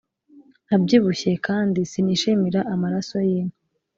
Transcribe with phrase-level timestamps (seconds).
[0.75, 3.57] abyibushye, kandi sinishimira amaraso y’inka